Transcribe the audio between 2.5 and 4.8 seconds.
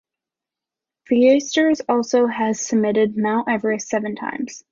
summitted Mount Everest seven times.